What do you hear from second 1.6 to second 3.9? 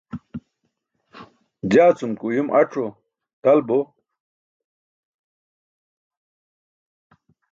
Jaa cum ke uyum ac̣o dal bo.